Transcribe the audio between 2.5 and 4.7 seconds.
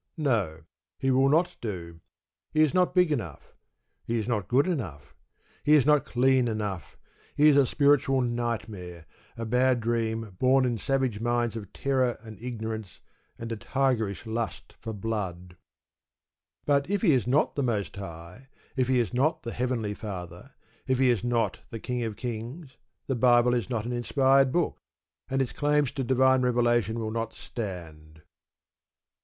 is not big enough. He is not good